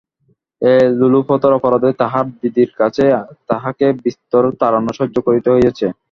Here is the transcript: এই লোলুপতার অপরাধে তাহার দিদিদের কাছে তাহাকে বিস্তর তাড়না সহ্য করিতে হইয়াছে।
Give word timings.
এই 0.61 0.83
লোলুপতার 0.99 1.53
অপরাধে 1.53 1.89
তাহার 2.01 2.25
দিদিদের 2.31 2.69
কাছে 2.77 3.03
তাহাকে 3.49 3.85
বিস্তর 4.03 4.43
তাড়না 4.61 4.91
সহ্য 4.99 5.15
করিতে 5.27 5.49
হইয়াছে। 5.51 5.87